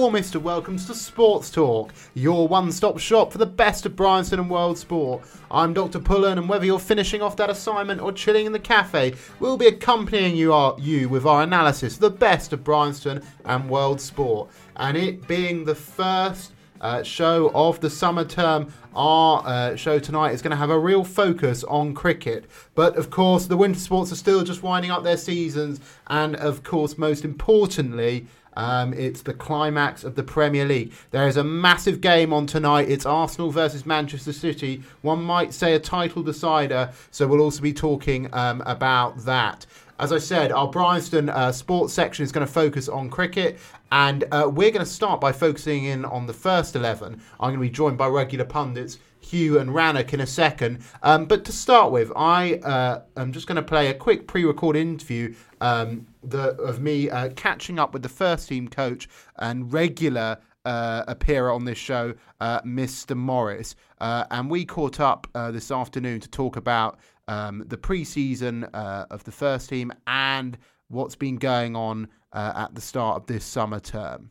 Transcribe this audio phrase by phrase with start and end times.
[0.00, 4.40] warmest of welcomes to Sports Talk, your one stop shop for the best of Bryanston
[4.40, 5.22] and world sport.
[5.50, 5.98] I'm Dr.
[5.98, 9.66] Pullen, and whether you're finishing off that assignment or chilling in the cafe, we'll be
[9.66, 14.48] accompanying you, our, you with our analysis of the best of Bryanston and world sport.
[14.76, 18.72] And it being the first uh, show of the summer term.
[18.94, 22.46] Our uh, show tonight is going to have a real focus on cricket.
[22.74, 25.80] But of course, the winter sports are still just winding up their seasons.
[26.06, 28.26] And of course, most importantly,
[28.60, 30.92] um, it's the climax of the Premier League.
[31.12, 32.90] There is a massive game on tonight.
[32.90, 34.82] It's Arsenal versus Manchester City.
[35.00, 36.92] One might say a title decider.
[37.10, 39.64] So we'll also be talking um, about that.
[39.98, 43.58] As I said, our Bryanston uh, sports section is going to focus on cricket,
[43.92, 47.14] and uh, we're going to start by focusing in on the first 11.
[47.38, 50.82] I'm going to be joined by regular pundits Hugh and Rannoch in a second.
[51.02, 54.44] Um, but to start with, I uh, am just going to play a quick pre
[54.44, 59.72] recorded interview um, the, of me uh, catching up with the first team coach and
[59.72, 63.16] regular uh, appearer on this show, uh, Mr.
[63.16, 63.74] Morris.
[64.00, 69.06] Uh, and we caught up uh, this afternoon to talk about um, the preseason uh,
[69.10, 73.44] of the first team and what's been going on uh, at the start of this
[73.44, 74.30] summer term.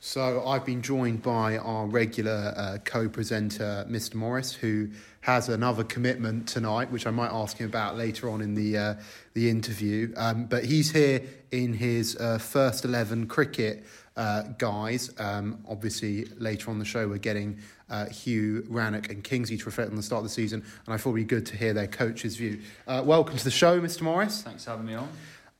[0.00, 4.16] So I've been joined by our regular uh, co-presenter, Mr.
[4.16, 4.90] Morris, who
[5.24, 8.94] has another commitment tonight, which I might ask him about later on in the uh,
[9.32, 10.12] the interview.
[10.18, 13.84] Um, but he's here in his uh, first eleven cricket
[14.18, 15.10] uh, guys.
[15.18, 17.58] Um, obviously, later on the show, we're getting
[17.88, 20.98] uh, Hugh, Rannoch, and Kingsley to reflect on the start of the season, and I
[20.98, 22.60] thought it'd be good to hear their coach's view.
[22.86, 24.02] Uh, welcome to the show, Mr.
[24.02, 24.42] Morris.
[24.42, 25.08] Thanks for having me on.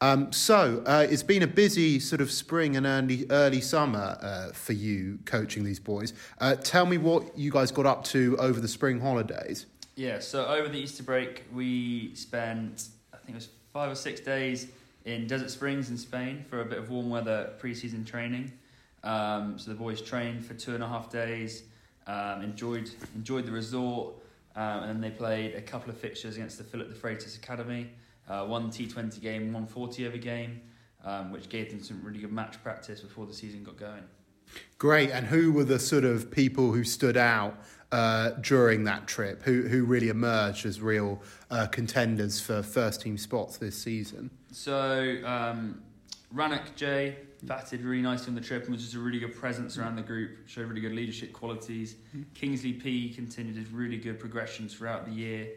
[0.00, 4.52] Um, so uh, it's been a busy sort of spring and early early summer uh,
[4.52, 6.12] for you coaching these boys.
[6.38, 9.64] Uh, tell me what you guys got up to over the spring holidays.
[9.96, 14.20] Yeah, so over the Easter break, we spent I think it was five or six
[14.20, 14.66] days
[15.06, 18.52] in Desert Springs in Spain for a bit of warm weather preseason training.
[19.04, 21.62] Um, so the boys trained for two and a half days,
[22.06, 24.16] um, enjoyed enjoyed the resort,
[24.56, 27.90] um, and then they played a couple of fixtures against the Phillip DeFreitas Academy.
[28.28, 30.60] Uh, one T20 game, one 40 over game,
[31.04, 34.04] um, which gave them some really good match practice before the season got going.
[34.78, 35.10] Great.
[35.10, 37.58] And who were the sort of people who stood out
[37.92, 39.42] uh, during that trip?
[39.42, 44.30] Who who really emerged as real uh, contenders for first team spots this season?
[44.52, 45.82] So um,
[46.32, 49.78] Rannoch J batted really nicely on the trip and was just a really good presence
[49.78, 50.46] around the group.
[50.46, 51.94] Showed really good leadership qualities.
[51.94, 52.22] Mm-hmm.
[52.34, 55.48] Kingsley P continued his really good progression throughout the year.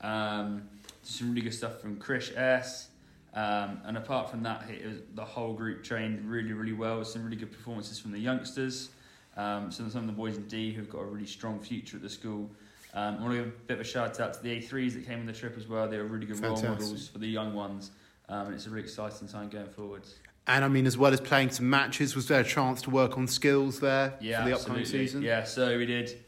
[0.00, 0.68] Um,
[1.06, 2.88] some really good stuff from Krish S.
[3.34, 7.00] Um, and apart from that, it was, the whole group trained really, really well.
[7.00, 8.90] With some really good performances from the youngsters.
[9.36, 12.02] Um, some, some of the boys in D who've got a really strong future at
[12.02, 12.48] the school.
[12.94, 15.06] Um, I want to give a bit of a shout out to the A3s that
[15.06, 15.88] came on the trip as well.
[15.88, 16.68] They were really good Fantastic.
[16.68, 17.90] role models for the young ones.
[18.28, 20.14] Um, and it's a really exciting time going forwards.
[20.46, 23.16] And I mean, as well as playing some matches, was there a chance to work
[23.16, 24.82] on skills there yeah, for the absolutely.
[24.82, 25.22] upcoming season?
[25.22, 26.22] Yeah, so we did.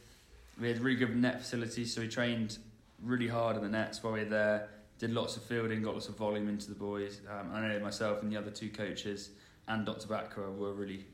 [0.61, 2.59] We had really good net facilities, so we trained
[3.03, 4.69] really hard in the nets while we were there.
[4.99, 7.21] Did lots of fielding, got lots of volume into the boys.
[7.31, 9.31] Um, I know myself and the other two coaches
[9.69, 10.07] and Dr.
[10.07, 11.05] Bakra were really,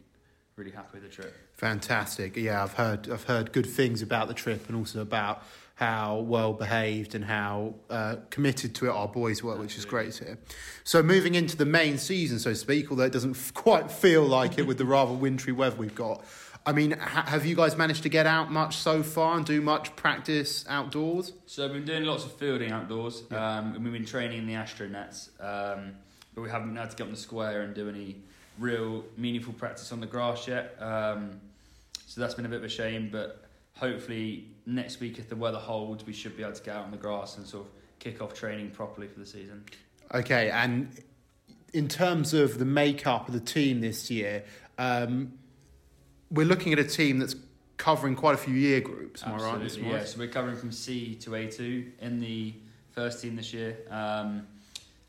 [0.57, 1.35] really happy with the trip.
[1.55, 2.37] Fantastic.
[2.37, 5.43] Yeah, I've heard I've heard good things about the trip and also about
[5.75, 10.21] how well behaved and how uh, committed to it our boys were, which is great.
[10.85, 14.59] So moving into the main season, so to speak, although it doesn't quite feel like
[14.59, 16.25] it with the rather wintry weather we've got.
[16.65, 19.61] I mean, ha- have you guys managed to get out much so far and do
[19.61, 21.33] much practice outdoors?
[21.47, 23.59] So we've been doing lots of fielding outdoors, yeah.
[23.59, 25.95] um, and we've been training in the Astro nets, um,
[26.35, 28.17] but we haven't been able to get on the square and do any
[28.59, 30.77] real meaningful practice on the grass yet.
[30.81, 31.41] Um,
[32.07, 33.45] so that's been a bit of a shame, but
[33.75, 36.91] hopefully next week, if the weather holds, we should be able to get out on
[36.91, 39.65] the grass and sort of kick off training properly for the season.
[40.15, 40.97] Okay, and
[41.73, 44.45] in terms of the makeup of the team this year,
[44.79, 45.33] um,
[46.33, 47.37] we're looking at a team that's
[47.77, 49.23] covering quite a few year groups.
[49.25, 50.01] Am Absolutely, I right?
[50.01, 52.55] Yeah, so we're covering from C to A2 in the
[52.91, 53.77] first team this year.
[53.91, 54.47] Um,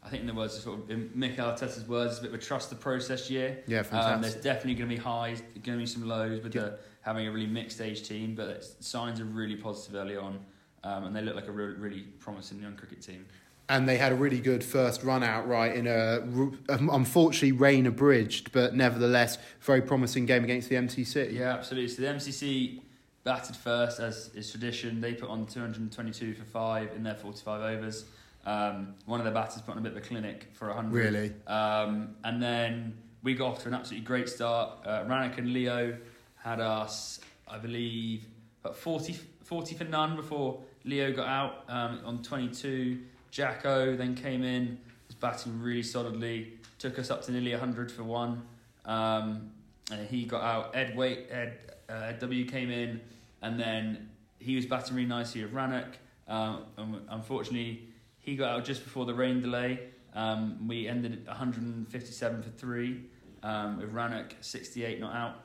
[0.04, 2.34] I think in the words of sort of in Mikel Arteta's words, it's a bit
[2.34, 3.64] of a trust the process year.
[3.68, 4.16] Yeah, fantastic.
[4.16, 6.62] Um, there's definitely going to be highs, going to be some lows with yeah.
[6.62, 10.40] the, having a really mixed age team, but signs are really positive early on,
[10.84, 13.26] um, and they look like a really, really promising young cricket team
[13.74, 16.22] and they had a really good first run out right in a
[16.70, 21.34] unfortunately rain abridged but nevertheless very promising game against the MCC.
[21.34, 21.90] Yeah, absolutely.
[21.90, 22.82] So the MCC
[23.24, 25.02] batted first as is tradition.
[25.02, 28.06] They put on 222 for five in their 45 overs.
[28.46, 30.94] Um, one of their batters put on a bit of a clinic for 100.
[30.94, 31.34] Really?
[31.48, 34.86] Um, and then we got off to an absolutely great start.
[34.86, 35.98] Uh, Rannoch and Leo
[36.36, 38.26] had us, I believe,
[38.64, 43.00] about 40, 40 for none before Leo got out um, on 22.
[43.34, 44.78] Jacko then came in,
[45.08, 48.44] was batting really solidly, took us up to nearly 100 for one.
[48.86, 49.50] Um,
[49.92, 50.76] uh, he got out.
[50.76, 51.58] Ed Wait, Ed
[51.90, 53.02] uh, W came in,
[53.42, 55.96] and then he was batting really nicely with Rannoch.
[56.28, 57.90] Um, and unfortunately,
[58.20, 59.80] he got out just before the rain delay.
[60.14, 63.02] Um, we ended at 157 for three
[63.42, 65.40] um, with Rannoch 68 not out.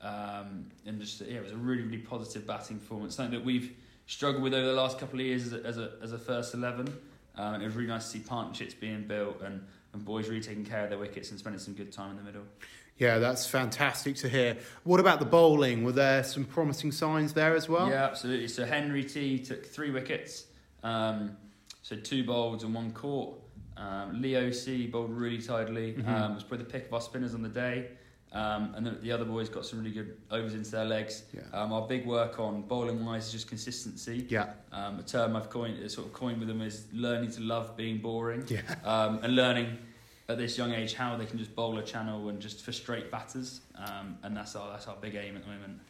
[0.00, 3.14] Um, and just yeah, it was a really really positive batting performance.
[3.14, 3.74] Something that we've
[4.06, 6.54] struggled with over the last couple of years as a as a, as a first
[6.54, 6.86] eleven.
[7.36, 9.60] Um, and it was really nice to see partnerships being built and,
[9.92, 12.22] and boys really taking care of their wickets and spending some good time in the
[12.22, 12.44] middle.
[12.96, 14.56] Yeah, that's fantastic to hear.
[14.84, 15.82] What about the bowling?
[15.82, 17.88] Were there some promising signs there as well?
[17.88, 18.46] Yeah, absolutely.
[18.46, 20.46] So Henry T took three wickets,
[20.84, 21.36] um,
[21.82, 23.40] so two bowls and one caught.
[23.76, 25.94] Um, Leo C bowled really tidily.
[25.94, 26.06] Mhm.
[26.08, 27.88] Um, was probably the pick of our spinners on the day.
[28.34, 31.22] Um, and the, the other boys got some really good overs into their legs.
[31.32, 31.42] Yeah.
[31.52, 34.26] Um, our big work on bowling wise is just consistency.
[34.28, 37.76] Yeah, Um, a term I've coined, sort of coined with them is learning to love
[37.76, 38.44] being boring.
[38.48, 39.78] yeah, um, and learning
[40.28, 43.60] at this young age how they can just bowl a channel and just frustrate batters,
[43.76, 45.80] um, and that's our that's our big aim at the moment.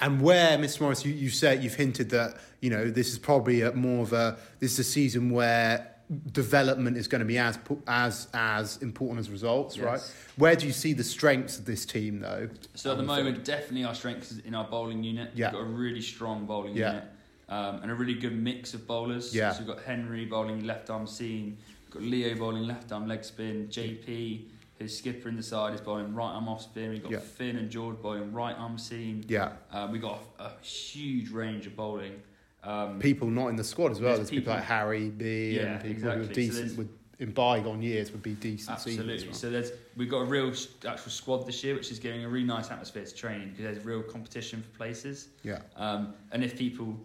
[0.00, 0.82] And where, Mr.
[0.82, 4.12] Morris, you, you said you've hinted that you know this is probably a, more of
[4.12, 5.94] a this is a season where
[6.32, 9.84] development is going to be as as as important as results, Yes.
[9.84, 10.00] right?
[10.36, 12.48] Where do you see the strengths of this team, though?
[12.74, 13.44] So at the moment, field?
[13.46, 15.30] definitely our strengths is in our bowling unit.
[15.34, 15.46] Yeah.
[15.52, 16.88] We've got a really strong bowling Yeah.
[16.92, 17.04] unit
[17.48, 19.34] um, and a really good mix of bowlers.
[19.34, 19.52] Yeah.
[19.52, 23.22] So we've got Henry bowling left arm seam, we've got Leo bowling left arm leg
[23.24, 24.46] spin, JP,
[24.78, 26.90] who's skipper in the side, is bowling right arm off spin.
[26.90, 27.18] We've got Yeah.
[27.18, 29.24] Finn and George bowling right arm seam.
[29.28, 32.22] Yeah, Uh, we've got a, a huge range of bowling.
[32.64, 34.16] Um, people not in the squad as well.
[34.16, 36.30] There's There's, people, people- like Harry B Yeah, and people who exactly.
[36.30, 36.88] are decent there's- with
[37.20, 38.70] in bygone years would be decent.
[38.76, 39.26] Absolutely.
[39.26, 39.34] right?
[39.34, 40.52] So there's we've got a real
[40.86, 43.84] actual squad this year, which is giving a really nice atmosphere to training because there's
[43.84, 45.28] real competition for places.
[45.42, 46.96] Yeah, Um, and if people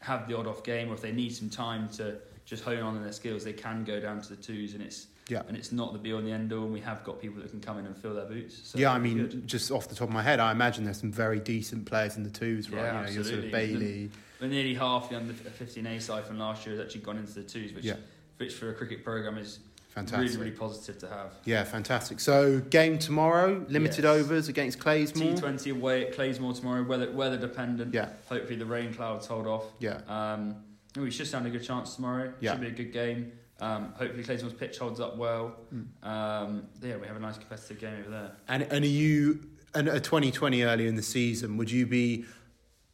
[0.00, 2.16] have the odd off game or if they need some time to
[2.46, 5.42] just hone on their skills, they can go down to the twos, and it's yeah.
[5.46, 6.64] and it's not the be all and the end all.
[6.64, 8.60] And we have got people that can come in and fill their boots.
[8.64, 9.46] So yeah, I mean, good.
[9.46, 12.24] just off the top of my head, I imagine there's some very decent players in
[12.24, 12.80] the twos, right?
[12.82, 13.50] Yeah, you know, your sort of absolutely.
[13.76, 14.10] Bailey.
[14.40, 17.72] Nearly half the under 15A side from last year has actually gone into the twos,
[17.72, 17.96] which Yeah.
[18.38, 19.58] which for a cricket program is
[19.90, 20.28] Fantastic.
[20.30, 21.32] really really positive to have.
[21.44, 22.20] Yeah, fantastic.
[22.20, 24.16] So game tomorrow, limited Yes.
[24.16, 25.34] overs against Clayesmore.
[25.36, 27.92] T20 away at Clayesmore tomorrow, weather weather dependent.
[27.92, 29.64] Yeah, Hopefully the rain clouds hold off.
[29.78, 30.56] yeah, Um,
[30.96, 32.32] we should stand a good chance tomorrow.
[32.40, 32.52] Yeah.
[32.52, 33.32] Should be a good game.
[33.60, 35.54] Um, hopefully Clayton's pitch holds up well.
[35.74, 35.86] Mm.
[36.08, 38.32] Um, yeah, we have a nice competitive game over there.
[38.48, 39.40] and and are you
[39.74, 41.56] and a 2020 earlier in the season?
[41.58, 42.24] Would you be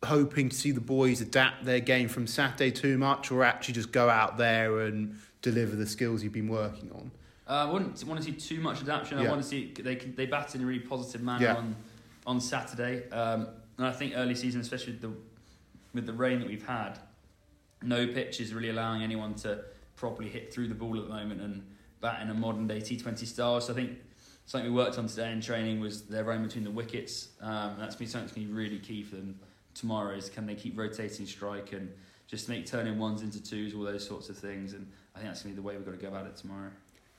[0.05, 3.93] hoping to see the boys adapt their game from Saturday too much, or actually just
[3.93, 7.11] go out there and deliver the skills you've been working on?
[7.49, 9.19] Uh, I wouldn't want to see too much adaptation.
[9.19, 9.27] Yeah.
[9.27, 11.55] I want to see they they bat in a really positive manner Yeah.
[11.57, 11.77] on
[12.27, 13.09] on Saturday.
[13.11, 13.49] Um,
[13.79, 15.13] and I think early season, especially with the
[15.95, 16.99] with the rain that we've had,
[17.83, 19.65] no pitch is really allowing anyone to
[19.95, 21.65] properly hit through the ball at the moment and
[22.01, 23.61] bat in a modern day T20 style.
[23.61, 23.99] So I think
[24.45, 27.29] something we worked on today in training was their run between the wickets.
[27.41, 29.39] Um, that's been something that's going to be really key for them
[29.77, 30.17] tomorrow.
[30.17, 31.93] Is can they keep rotating strike and
[32.27, 34.73] just make turning ones into twos, all those sorts of things.
[34.73, 36.37] And I think that's going to be the way we've got to go about it
[36.37, 36.71] tomorrow.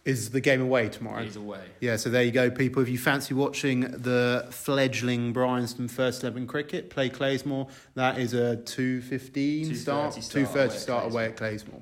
[0.05, 1.23] Is the game away tomorrow?
[1.23, 1.65] Either way.
[1.81, 2.81] Yeah, so there you go, people.
[2.81, 8.55] If you fancy watching the fledgling Bryanston First Eleven cricket play Clayesmore, that is a
[8.55, 11.81] two fifteen 2:30 start, start away at start away at Clayesmore.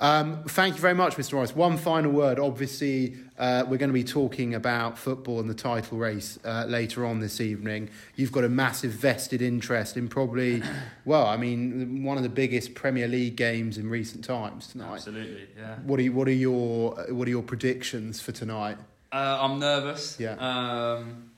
[0.00, 1.32] Um, thank you very much, Mr.
[1.32, 1.56] Morris.
[1.56, 2.38] One final word.
[2.38, 7.04] Obviously, uh, we're going to be talking about football and the title race uh, later
[7.04, 7.90] on this evening.
[8.14, 10.62] You've got a massive vested interest in probably,
[11.04, 14.94] well, I mean, one of the biggest Premier League games in recent times tonight.
[14.94, 15.76] Absolutely, yeah.
[15.84, 18.78] What are you, what are your what are your predictions for tonight?
[19.10, 20.18] Uh, I'm nervous.
[20.20, 20.34] Yeah.
[20.34, 21.30] Um,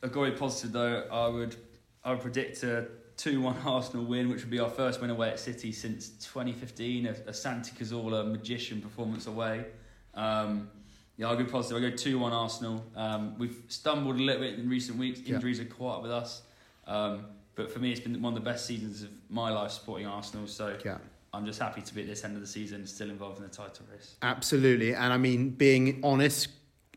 [0.00, 1.04] got positive though.
[1.10, 1.56] I would
[2.04, 2.86] I would predict a
[3.18, 7.06] two-one Arsenal win, which would be our first win away at City since 2015.
[7.06, 9.66] A, a Santi Cazorla magician performance away.
[10.14, 10.70] Um,
[11.18, 11.82] yeah, I'll go positive.
[11.82, 12.84] I go two-one Arsenal.
[12.94, 15.20] Um, we've stumbled a little bit in recent weeks.
[15.20, 15.34] Yeah.
[15.34, 16.42] Injuries are caught up with us.
[16.86, 20.06] Um, but for me, it's been one of the best seasons of my life supporting
[20.06, 20.46] Arsenal.
[20.46, 20.98] So Yeah.
[21.34, 23.50] I'm just happy to be at this end of the season, still involved in the
[23.50, 24.14] title race.
[24.22, 24.94] Absolutely.
[24.94, 26.48] And I mean, being honest,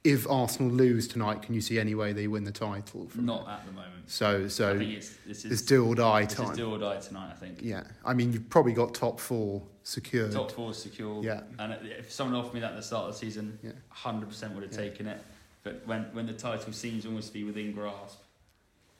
[0.04, 3.08] if Arsenal lose tonight, can you see any way they win the title?
[3.10, 3.90] From Not at the moment.
[4.08, 6.56] So, I so think it's this is it's do or die time.
[6.56, 7.60] do or die tonight, I think.
[7.62, 7.84] yeah.
[8.04, 10.32] I mean, you've probably got top four secured.
[10.32, 11.24] Top four is secure.
[11.24, 11.42] Yeah.
[11.60, 13.72] And if someone offered me that at the start of the season, Yeah.
[13.96, 14.78] 100% would have Yeah.
[14.78, 15.22] taken it.
[15.64, 18.20] But when, when the title seems almost to be within grasp,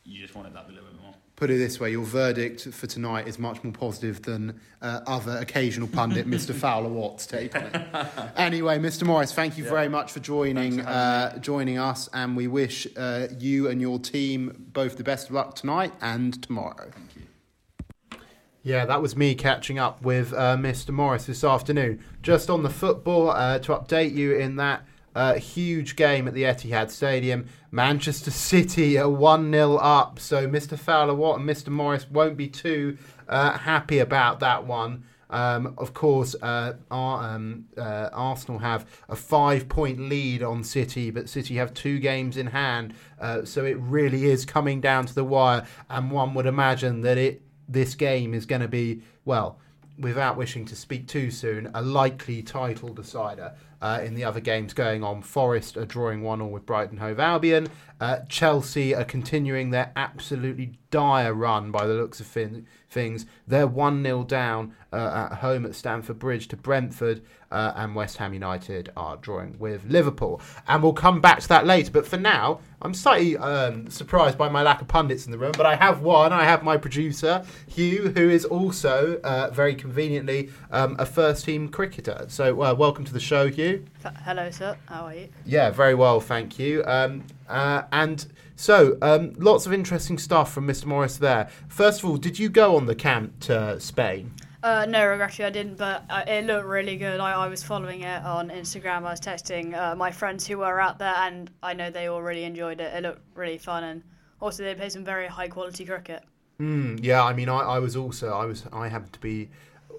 [0.06, 1.16] you just wanted that a little bit more.
[1.42, 5.38] Put it this way, your verdict for tonight is much more positive than uh, other
[5.38, 6.54] occasional pundit, Mr.
[6.54, 7.88] Fowler Watts' take on it.
[8.38, 9.08] Anyway, Mr.
[9.08, 9.72] Morris, thank you Yeah.
[9.72, 13.70] very much for joining Thanks for having uh, joining us, and we wish uh, you
[13.70, 16.92] and your team both the best of luck tonight and tomorrow.
[16.94, 18.20] Thank you.
[18.62, 20.92] Yeah, that was me catching up with uh, Mr.
[20.92, 22.04] Morris this afternoon.
[22.22, 24.84] Just on the football, uh, to update you in that
[25.14, 27.46] Uh, huge game at the Etihad Stadium.
[27.72, 30.20] Manchester City are 1 0 up.
[30.20, 30.78] So Mr.
[30.78, 31.70] Fowler Watt and Mr.
[31.70, 35.04] Morris won't be too uh, happy about that one.
[35.32, 41.10] Um, of course, uh, our, um, uh, Arsenal have a five point lead on City,
[41.10, 42.94] but City have two games in hand.
[43.20, 45.66] Uh, so it really is coming down to the wire.
[45.90, 49.58] And one would imagine that it this game is going to be, well,
[49.98, 53.54] without wishing to speak too soon, a likely title decider.
[53.82, 57.20] Uh, in the other games going on, Forest are drawing one all with Brighton Hove
[57.20, 57.68] Albion.
[58.00, 63.26] Uh, Chelsea are continuing their absolutely dire run by the looks of fin- things.
[63.48, 68.18] They're 1 0 down uh, at home at Stamford Bridge to Brentford, uh, and West
[68.18, 70.42] Ham United are drawing with Liverpool.
[70.68, 71.92] And we'll come back to that later.
[71.92, 75.54] But for now, I'm slightly um, surprised by my lack of pundits in the room,
[75.58, 76.34] but I have one.
[76.34, 81.70] I have my producer, Hugh, who is also uh, very conveniently um, a first team
[81.70, 82.26] cricketer.
[82.28, 83.86] So, uh, welcome to the show, Hugh.
[84.24, 84.78] Hello, sir.
[84.86, 85.30] How are you?
[85.46, 86.84] Yeah, very well, thank you.
[86.86, 90.86] Um, uh, and so, um, lots of interesting stuff from Mr.
[90.86, 91.50] Morris there.
[91.68, 94.34] First of all, did you go on the camp to Spain?
[94.64, 97.20] Uh, no, actually, I didn't, but uh, it looked really good.
[97.20, 98.98] I, I, was following it on Instagram.
[98.98, 102.22] I was texting uh, my friends who were out there, and I know they all
[102.22, 102.94] really enjoyed it.
[102.94, 104.04] It looked really fun, and
[104.40, 106.24] also they played some very high quality cricket.
[106.60, 109.50] Mm, yeah, I mean, I, I was also I was I happened to be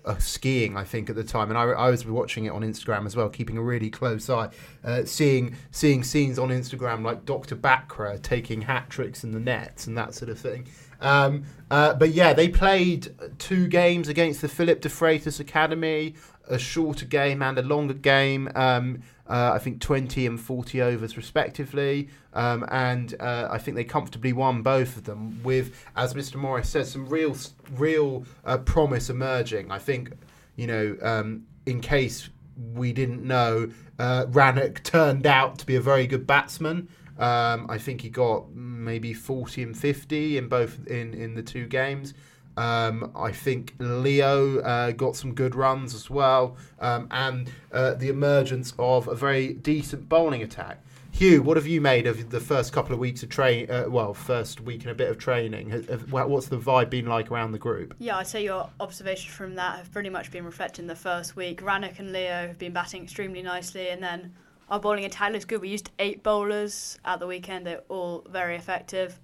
[0.05, 3.07] uh, skiing, I think, at the time, and I, I, was watching it on Instagram
[3.07, 4.49] as well, keeping a really close eye,
[4.85, 7.57] uh, seeing seeing scenes on Instagram like Dr.
[7.57, 10.67] Bacra taking hat tricks in the nets and that sort of thing.
[11.01, 16.15] Um, uh, but yeah, they played two games against the Phillip DeFreitas Academy,
[16.49, 18.51] a shorter game and a longer game.
[18.55, 22.11] Um, uh, I think 20 and 40 overs respectively.
[22.35, 26.35] Um, and uh, I think they comfortably won both of them with, as Mr.
[26.35, 27.35] Morris says, some real,
[27.75, 29.71] real uh, promise emerging.
[29.71, 30.13] I think,
[30.57, 32.29] you know, um, in case
[32.75, 36.91] we didn't know, uh, Rannoch turned out to be a very good batsman.
[37.19, 41.67] Um, I think he got maybe 40 and 50 in both in, in the two
[41.67, 42.13] games.
[42.57, 48.09] Um, I think Leo uh, got some good runs as well, um, and uh, the
[48.09, 50.83] emergence of a very decent bowling attack.
[51.13, 53.71] Hugh, what have you made of the first couple of weeks of training?
[53.71, 55.71] Uh, well, first week and a bit of training.
[56.11, 57.95] What's the vibe been like around the group?
[57.99, 61.37] Yeah, I'd say your observations from that have pretty much been reflected in the first
[61.37, 61.61] week.
[61.61, 64.33] Rannoch and Leo have been batting extremely nicely, and then
[64.71, 65.61] our bowling attack looks good.
[65.61, 67.67] We used eight bowlers at the weekend.
[67.67, 69.21] They're all very effective.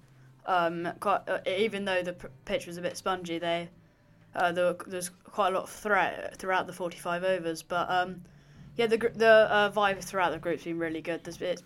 [0.49, 2.13] Um, quite, uh, even though the
[2.45, 3.69] pitch was a bit spongy, they
[4.33, 7.61] uh, there, there's quite a lot of threat throughout the 45 overs.
[7.61, 8.21] But um,
[8.75, 11.23] yeah, the the uh, vibe throughout the group's been really good.
[11.23, 11.61] There's it's,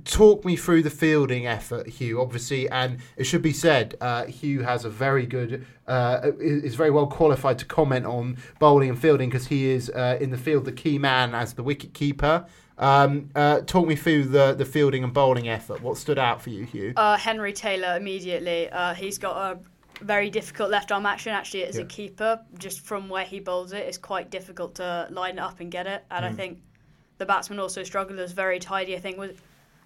[0.07, 2.21] talk me through the fielding effort, Hugh.
[2.21, 6.91] Obviously, and it should be said, uh, Hugh has a very good, uh, is very
[6.91, 10.65] well qualified to comment on bowling and fielding because he is uh, in the field
[10.65, 12.47] the key man as the wicket keeper.
[12.79, 15.83] Um, uh, talk me through the, the fielding and bowling effort.
[15.83, 16.93] What stood out for you, Hugh?
[16.97, 18.69] Uh, Henry Taylor immediately.
[18.71, 19.59] Uh, he's got a
[20.01, 21.83] very difficult left arm action actually as yeah.
[21.83, 22.41] a keeper.
[22.59, 25.87] Just from where he bowls it, it's quite difficult to line it up and get
[25.87, 26.05] it.
[26.11, 26.29] And mm.
[26.29, 26.61] I think
[27.19, 28.19] the batsman also struggled.
[28.19, 28.97] Was very tidy.
[28.97, 29.33] I think was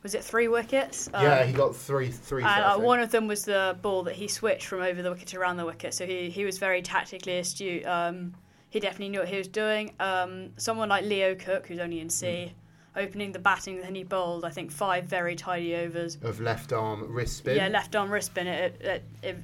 [0.02, 1.11] was it three wickets?
[1.12, 2.43] yeah, Um, he got three three.
[2.43, 5.29] and uh, one of them was the ball that he switched from over the wicket
[5.29, 5.95] to around the wicket.
[5.95, 7.87] So he, he was very tactically astute.
[7.87, 8.35] Um,
[8.71, 9.93] he definitely knew what he was doing.
[10.00, 12.52] Um, someone like Leo Cook, who's only in C,
[12.97, 16.17] opening the batting, then he bowled, I think, five very tidy overs.
[16.23, 17.57] of left arm wrist spin.
[17.57, 18.47] Yeah, left arm wrist spin.
[18.47, 19.37] It, it, it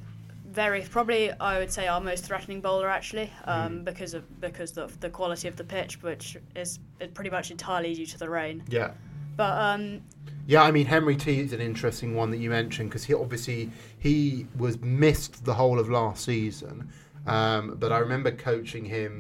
[0.56, 3.84] very probably I would say our most threatening bowler actually, um, Mm.
[3.84, 7.94] because of because of the quality of the pitch, which is is pretty much entirely
[7.94, 8.64] due to the rain.
[8.68, 8.90] yeah.
[9.36, 10.00] But um,
[10.46, 13.70] Yeah, I mean Henry T is an interesting one that you mentioned because he obviously
[13.98, 16.88] he was missed the whole of last season,
[17.26, 19.12] um, but I remember coaching him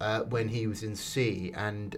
[0.00, 1.96] uh, when he was in C, and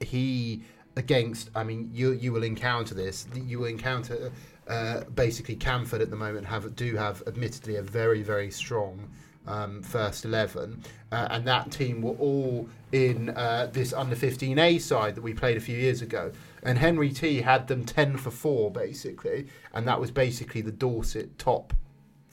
[0.00, 0.62] he
[0.96, 1.50] against.
[1.54, 3.26] I mean, you you will encounter this.
[3.34, 4.32] You will encounter
[4.68, 9.08] uh, basically Canford at the moment have do have admittedly a very very strong.
[9.48, 10.82] Um, first 11
[11.12, 15.56] uh, and that team were all in uh, this under 15a side that we played
[15.56, 16.32] a few years ago
[16.64, 21.38] and Henry T had them 10 for 4 basically and that was basically the Dorset
[21.38, 21.74] top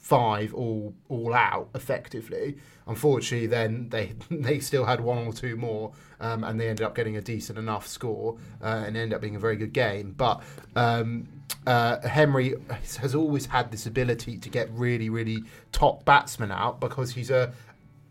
[0.04, 2.58] 5 all all out effectively.
[2.86, 6.94] Unfortunately then they they still had one or two more um, and they ended up
[6.94, 10.12] getting a decent enough score uh, and ended up being a very good game.
[10.14, 10.42] But
[10.76, 11.26] um,
[11.66, 12.54] uh, Henry
[13.00, 15.42] has always had this ability to get really really
[15.72, 17.54] top batsmen out because he's a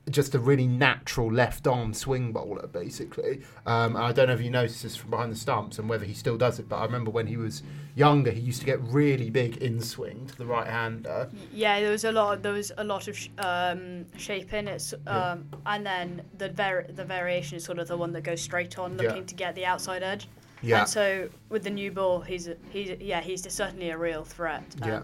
[0.10, 3.42] just a really natural left arm swing bowler, basically.
[3.66, 6.14] Um, I don't know if you noticed this from behind the stumps and whether he
[6.14, 7.64] still does it, but I remember when he was
[7.96, 11.30] younger, he used to get really big in swing to the right hander.
[11.54, 12.44] yeah, there was a lot.
[12.44, 15.32] There was a lot of sh- um, shape in it, s- Yeah.
[15.32, 18.78] um, and then the var- the variation is sort of the one that goes straight
[18.78, 19.08] on, Yeah.
[19.08, 20.28] looking to get the outside edge.
[20.62, 24.24] Yeah, And so with the new ball, he's a, he's yeah he's certainly a real
[24.26, 24.64] threat.
[24.82, 25.02] Um, yeah,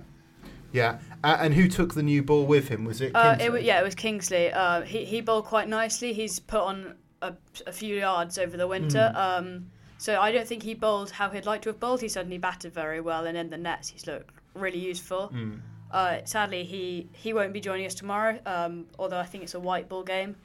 [0.71, 0.99] yeah.
[1.23, 2.85] Uh, and who took the new ball with him?
[2.85, 3.15] Was it?
[3.15, 4.51] Uh, it, yeah, it was Kingsley.
[4.51, 6.13] Uh, he he bowled quite nicely.
[6.13, 7.33] He's put on a,
[7.67, 9.11] a few yards over the winter.
[9.13, 9.17] Hmm.
[9.45, 12.01] Um, so I don't think he bowled how he'd like to have bowled.
[12.01, 15.31] He certainly batted very well, and in the nets he's looked really useful.
[15.33, 15.59] Mm.
[15.91, 18.39] Uh, sadly, he, he won't be joining us tomorrow.
[18.45, 20.35] Um, although I think it's a white ball game,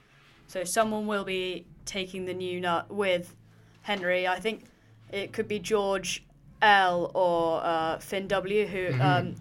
[0.48, 3.36] so someone will be taking the new nut with
[3.82, 4.26] Henry.
[4.26, 4.64] I think
[5.12, 6.24] it could be George
[6.62, 8.66] L or uh, Finn W.
[8.66, 9.00] Who Mhm.
[9.00, 9.34] um,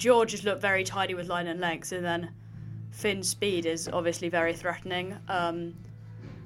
[0.00, 2.30] George has looked very tidy with line and lengths, and then
[2.90, 5.14] Finn's speed is obviously very threatening.
[5.28, 5.74] Um,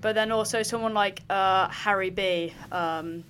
[0.00, 2.52] but then also someone like uh, Harry B.
[2.72, 3.22] Um,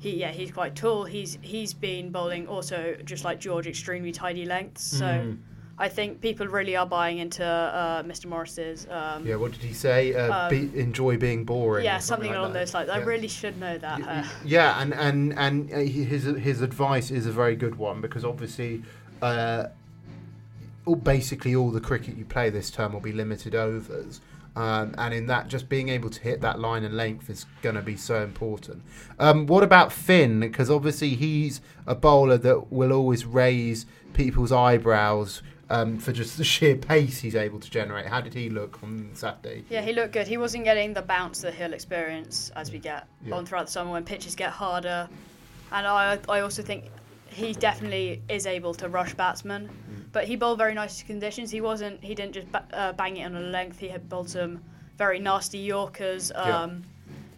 [0.00, 1.04] he yeah he's quite tall.
[1.04, 4.82] He's he's been bowling also just like George extremely tidy lengths.
[4.82, 5.38] So Mm.
[5.76, 8.26] I think people really are buying into uh, Mr.
[8.26, 8.86] Morris's.
[8.90, 10.14] Um, Yeah, what did he say?
[10.14, 11.84] Uh, Um, be, enjoy being boring.
[11.84, 12.60] yeah, or something like along that.
[12.60, 12.90] those lines.
[12.90, 13.98] I really should know that.
[14.00, 18.00] Y- Uh, Yeah, and and and uh, his his advice is a very good one
[18.00, 18.82] because obviously,
[19.24, 19.68] uh,
[20.86, 24.20] all, basically all the cricket you play this term will be limited overs.
[24.56, 27.74] Um, and in that, just being able to hit that line and length is going
[27.74, 28.82] to be so important.
[29.18, 30.38] Um, what about Finn?
[30.40, 36.44] Because obviously he's a bowler that will always raise people's eyebrows um, for just the
[36.54, 38.06] sheer pace he's able to generate.
[38.06, 39.64] How did he look on Saturday?
[39.70, 40.28] Yeah, he looked good.
[40.28, 43.34] He wasn't getting the bounce that he'll experience as we get Yeah.
[43.34, 45.08] on throughout the summer when pitches get harder.
[45.72, 46.84] And I, I also think
[47.34, 49.68] he definitely is able to rush batsmen.
[50.12, 51.50] But he bowled very nice conditions.
[51.50, 52.02] He wasn't.
[52.02, 53.78] He didn't just ba- uh, bang it on a length.
[53.80, 54.62] He had bowled some
[54.96, 56.30] very nasty Yorkers.
[56.34, 56.62] Yeah.
[56.62, 56.82] Um,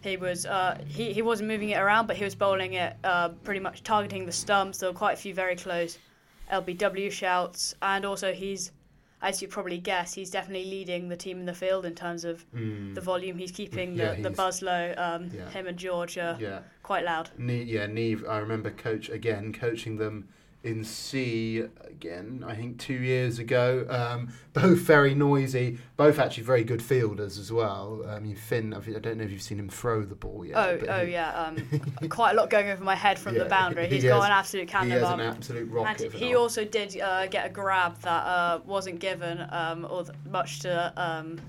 [0.03, 0.45] He was.
[0.45, 3.81] Uh, he he wasn't moving it around, but he was bowling it uh, pretty much
[3.83, 4.77] targeting the stumps.
[4.77, 5.97] There were quite a few very close
[6.51, 8.71] LBW shouts, and also he's,
[9.21, 12.45] as you probably guess, he's definitely leading the team in the field in terms of
[12.53, 12.93] Mm.
[12.93, 13.37] the volume.
[13.37, 14.93] He's keeping Yeah, the, the buzz low.
[14.97, 15.49] Um, Yeah.
[15.49, 16.59] Him and George are Yeah.
[16.83, 17.29] quite loud.
[17.37, 18.25] Ne- yeah, Neve.
[18.27, 20.27] I remember coach again coaching them
[20.63, 22.43] in C again.
[22.45, 23.85] I think two years ago.
[23.89, 25.77] Um, both very noisy.
[25.95, 28.03] Both actually very good fielders as well.
[28.07, 28.73] I mean, Finn.
[28.73, 30.57] I don't know if you've seen him throw the ball yet.
[30.57, 31.31] oh, oh he- yeah.
[31.31, 33.87] Um, quite a lot going over my head from Yeah, the boundary.
[33.87, 36.07] he He's has- got an absolute He cannon has an absolute rocket.
[36.07, 40.03] of an he also did uh, get a grab that uh, wasn't given, um, or
[40.03, 40.91] th- much to.
[40.97, 41.39] Um,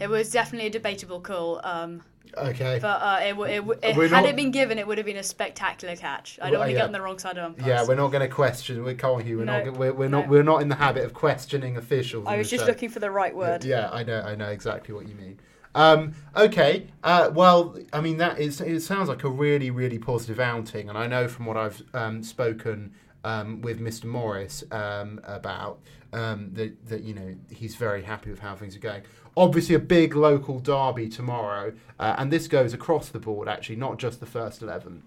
[0.00, 2.02] it was definitely a debatable call, um,
[2.36, 2.78] Okay.
[2.80, 5.06] but uh, it, w- it, w- it had not- it been given, it would have
[5.06, 6.38] been a spectacular catch.
[6.40, 6.78] I Well, don't want to yeah.
[6.78, 7.66] get on the wrong side of umpires.
[7.66, 8.84] Yeah, we're not going to question.
[8.84, 9.24] We can't.
[9.24, 9.76] We're No, not.
[9.76, 10.28] We're, we're not.
[10.28, 12.26] We're not in the habit of questioning officials.
[12.26, 12.68] I was just show.
[12.68, 13.64] looking for the right word.
[13.64, 15.38] Yeah, I know, I know exactly what you mean.
[15.74, 20.38] Um, okay, uh, well, I mean that is it sounds like a really, really positive
[20.38, 22.92] outing, and I know from what I've um, spoken
[23.24, 24.04] um, with Mr.
[24.04, 25.80] Morris um, about
[26.12, 29.02] um, that that you know he's very happy with how things are going.
[29.36, 33.98] Obviously, a big local derby tomorrow, uh, and this goes across the board actually, not
[33.98, 35.02] just the first eleven,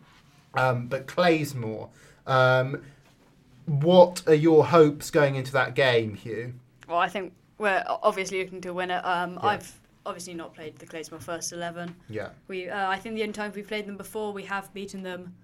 [0.55, 1.89] um, but Clayesmore.
[2.25, 2.81] Um,
[3.65, 6.53] what are your hopes going into that game, Hugh?
[6.87, 9.05] Well, I think we're obviously looking to win it.
[9.05, 9.49] Um, Yeah.
[9.49, 11.95] I've obviously not played the Clayesmore first eleven.
[12.09, 12.29] Yeah.
[12.47, 15.35] We, uh, I think the only time we've played them before, we have beaten them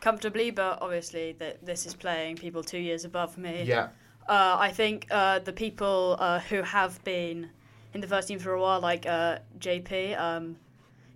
[0.00, 3.64] comfortably, but obviously that this is playing people two years above me.
[3.64, 3.88] Yeah.
[4.28, 7.50] Uh, I think uh, the people uh, who have been
[7.94, 10.56] in the first team for a while, like uh, JP, um,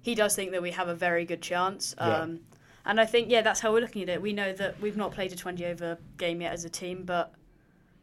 [0.02, 1.94] he does think that we have a very good chance.
[1.98, 2.18] Yeah.
[2.18, 2.40] Um,
[2.84, 4.22] And I think, yeah, that's how we're looking at it.
[4.22, 7.32] We know that we've not played a 20 over game yet as a team, but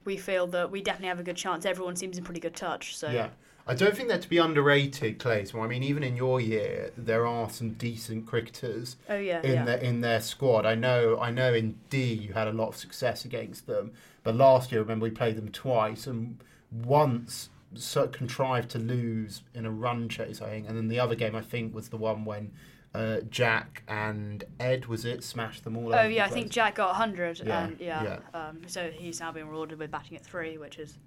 [0.04, 1.66] we feel that we definitely have a good chance.
[1.66, 2.98] Everyone seems in pretty good touch.
[2.98, 3.30] So Yeah.
[3.66, 5.56] I don't think they're to be underrated, Clays.
[5.56, 9.64] I mean, even in your year, there are some decent cricketers Oh yeah, in yeah.
[9.64, 10.66] their in their squad.
[10.66, 11.54] I know, I know.
[11.54, 15.12] In D, you had a lot of success against them, but last year, remember, we
[15.12, 20.68] played them twice, and once so contrived to lose in a run chase, I think,
[20.68, 22.52] and then the other game, I think, was the one when
[22.94, 25.94] uh, Jack and Ed was it smashed them all.
[25.96, 26.50] Oh yeah, I think.
[26.52, 30.24] Jack got 100, Yeah, and yeah, Um, so he's now been rewarded with batting at
[30.24, 31.00] three, which is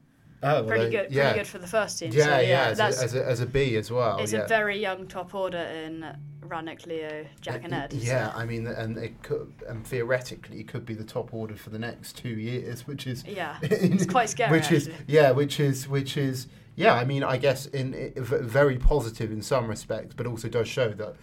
[0.47, 1.11] Oh, well, pretty good.
[1.11, 2.13] Yeah, Pretty good for the first team.
[2.13, 2.41] yeah, so, yeah.
[2.41, 4.19] yeah, as, that's a, as, a, as a B as well.
[4.19, 4.41] it's yeah.
[4.41, 6.07] a very young top order in
[6.41, 7.93] Rannoch, Leo, Jack, and uh, Ed.
[7.93, 11.57] so- Yeah, I mean, and it could, and theoretically, it could be the top order
[11.57, 14.53] for the next two years, which is yeah, it's quite scary.
[14.53, 16.95] which is yeah, which is which is yeah.
[16.95, 20.69] I mean, I guess in, i v- very positive in some respects, but also does
[20.69, 21.17] show that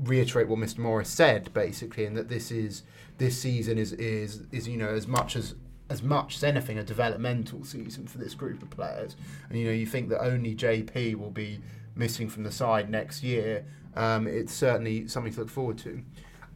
[0.00, 0.78] reiterate what Mr.
[0.78, 2.82] Morris said basically, and that this is
[3.18, 5.54] this season is is is you know as much as
[5.90, 9.16] as much as anything a developmental season for this group of players,
[9.48, 11.60] and you know you think that only JP will be
[11.94, 13.64] missing from the side next year.
[13.96, 16.02] Um, it's certainly something to look forward to.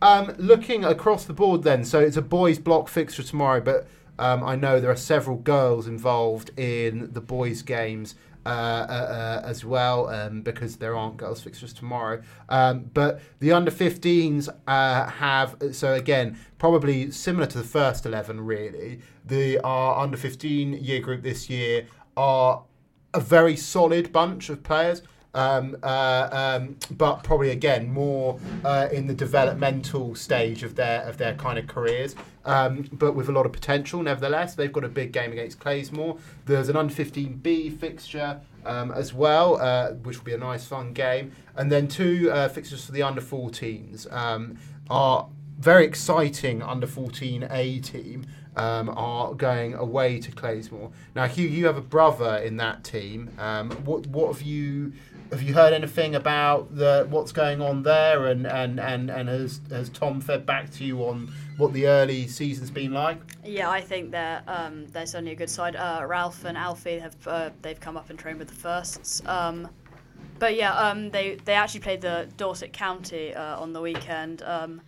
[0.00, 3.86] Um, looking across the board, then, so it's a boys' block fixture tomorrow, but
[4.18, 9.40] um, I know there are several girls involved in the boys' games uh, uh, uh,
[9.44, 12.20] as well um, because there aren't girls' fixtures tomorrow.
[12.48, 18.40] Um, but the under 15s uh, have, so again, probably similar to the first 11,
[18.40, 19.00] really.
[19.24, 22.64] The our under 15 year group this year are
[23.14, 25.02] a very solid bunch of players.
[25.34, 31.16] Um, uh, um, but probably again more uh, in the developmental stage of their of
[31.16, 32.14] their kind of careers,
[32.44, 34.02] um, but with a lot of potential.
[34.02, 36.18] Nevertheless, they've got a big game against Clayesmore.
[36.44, 40.92] There's an under 15B fixture um, as well, uh, which will be a nice fun
[40.92, 44.58] game, and then two uh, fixtures for the under 14s um,
[44.90, 50.90] are very exciting under 14A team um, are going away to Clayesmore.
[51.14, 53.30] Now, Hugh, you have a brother in that team.
[53.38, 54.92] Um, what what have you
[55.32, 58.26] have you heard anything about the what's going on there?
[58.26, 62.28] And and and, and has has Tom fed back to you on what the early
[62.28, 63.18] season's been like?
[63.42, 65.74] Yeah, I think they're um, certainly a good side.
[65.74, 69.22] Uh, Ralph and Alfie have uh, they've come up and trained with the firsts.
[69.26, 69.68] Um,
[70.38, 74.42] but yeah, um, they they actually played the Dorset County uh, on the weekend.
[74.42, 74.82] Um,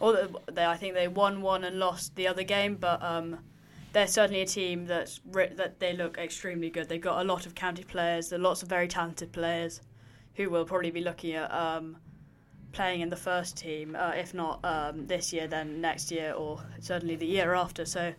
[0.00, 3.38] although they I think they won one and lost the other game, but um,
[3.94, 6.88] they're certainly a team that's ri- that they look extremely good.
[6.88, 9.80] They've got a lot of county players, there are lots of very talented players,
[10.34, 11.96] who will probably be looking at um,
[12.72, 13.96] playing in the first team.
[13.96, 17.84] Uh, if not um, this year, then next year, or certainly the year after.
[17.84, 18.12] So,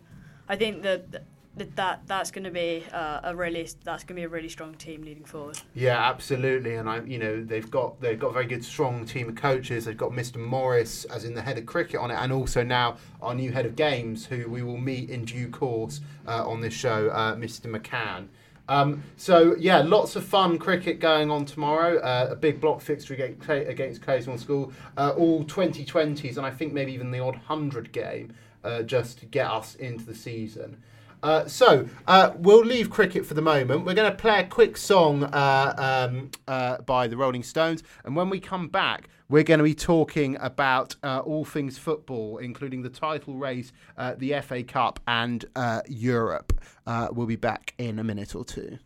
[0.48, 1.24] I think that
[1.56, 4.48] that, that that's going to be uh, a really that's going to be a really
[4.48, 5.58] strong team leading forward.
[5.74, 6.74] Yeah, absolutely.
[6.74, 9.86] And I, you know, they've got they've got a very good, strong team of coaches.
[9.86, 10.36] They've got Mr.
[10.36, 13.66] Morris as in the head of cricket on it, and also now our new head
[13.66, 17.66] of games, who we will meet in due course uh, on this show, uh, Mr.
[17.66, 18.28] McCann.
[18.68, 21.98] Um, so yeah, lots of fun cricket going on tomorrow.
[21.98, 24.72] Uh, a big block fixture against, against Clayesmore School.
[24.96, 29.26] Uh, all 2020s, and I think maybe even the odd hundred game, uh, just to
[29.26, 30.82] get us into the season.
[31.22, 33.84] Uh, so uh, we'll leave cricket for the moment.
[33.84, 38.14] We're going to play a quick song uh, um, uh, by the Rolling Stones, and
[38.14, 42.82] when we come back, we're going to be talking about uh, all things football, including
[42.82, 43.72] the title race,
[44.18, 45.44] the FA Cup, and
[45.88, 46.52] Europe.
[46.86, 48.78] We'll be back in a minute or two.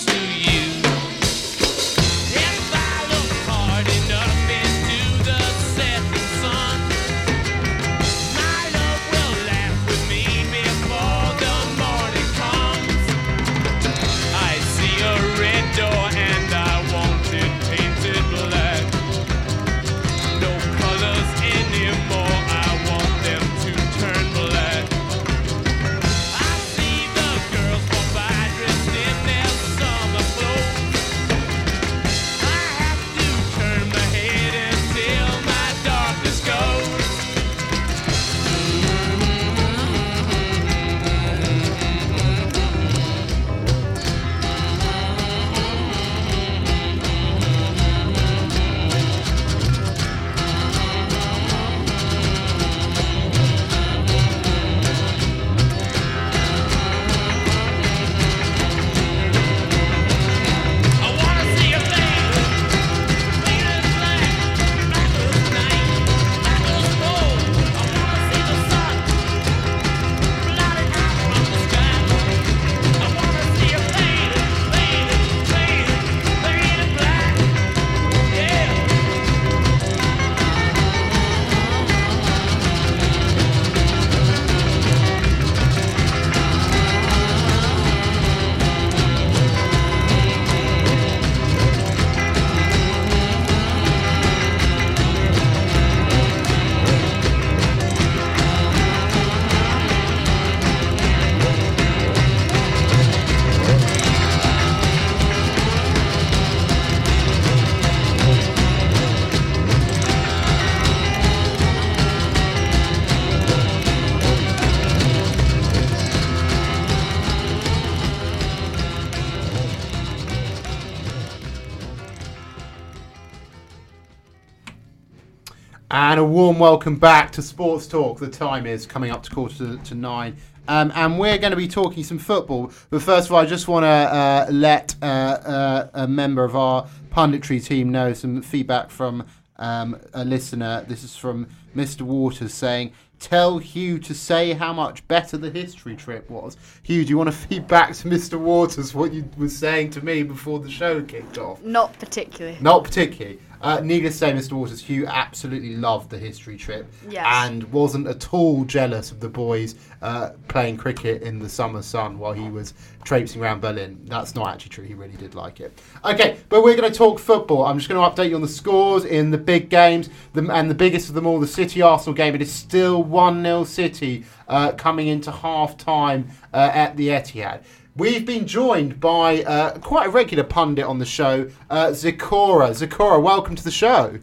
[126.00, 128.20] And a warm welcome back to Sports Talk.
[128.20, 130.36] The time is coming up to quarter to, to nine.
[130.68, 132.70] Um, and we're going to be talking some football.
[132.88, 136.54] But first of all, I just want to uh, let uh, uh, a member of
[136.54, 140.84] our punditry team know some feedback from um, a listener.
[140.86, 142.02] This is from Mr.
[142.02, 146.56] Waters saying, Tell Hugh to say how much better the history trip was.
[146.84, 148.38] Hugh, do you want to feed back to Mr.
[148.38, 151.60] Waters what you were saying to me before the show kicked off?
[151.64, 152.56] Not particularly.
[152.60, 153.40] Not particularly.
[153.60, 154.52] Uh, needless to say, Mr.
[154.52, 157.24] Waters, Hugh absolutely loved the history trip Yes.
[157.26, 162.18] and wasn't at all jealous of the boys uh, playing cricket in the summer sun
[162.18, 164.00] while he was traipsing around Berlin.
[164.04, 164.84] That's not actually true.
[164.84, 165.76] He really did like it.
[166.04, 167.64] Okay, but we're going to talk football.
[167.64, 170.70] I'm just going to update you on the scores in the big games, the, and
[170.70, 172.34] the biggest of them all, the City Arsenal game.
[172.34, 177.62] It is still 1 0 City uh, coming into half time uh, at the Etihad.
[177.98, 182.70] We've been joined by uh, quite a regular pundit on the show, uh, Zikora.
[182.70, 184.20] Zikora, welcome to the show.